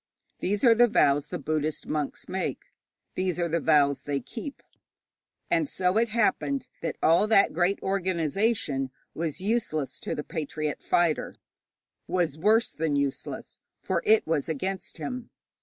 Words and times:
These 0.39 0.63
are 0.63 0.73
the 0.73 0.87
vows 0.87 1.27
the 1.27 1.37
Buddhist 1.37 1.85
monks 1.85 2.27
make, 2.27 2.71
these 3.13 3.37
are 3.37 3.47
the 3.47 3.59
vows 3.59 4.01
they 4.01 4.19
keep; 4.19 4.63
and 5.47 5.69
so 5.69 5.97
it 5.97 6.09
happened 6.09 6.65
that 6.81 6.97
all 7.03 7.27
that 7.27 7.53
great 7.53 7.79
organization 7.83 8.89
was 9.13 9.41
useless 9.41 9.99
to 9.99 10.15
the 10.15 10.23
patriot 10.23 10.81
fighter, 10.81 11.35
was 12.07 12.35
worse 12.35 12.71
than 12.71 12.95
useless, 12.95 13.59
for 13.83 14.01
it 14.03 14.25
was 14.25 14.49
against 14.49 14.97
him. 14.97 15.29